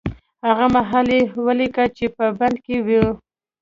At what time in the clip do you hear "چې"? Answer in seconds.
1.97-2.05